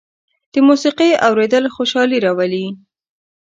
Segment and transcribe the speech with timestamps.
[0.53, 2.65] د موسيقۍ اورېدل خوشالي راولي.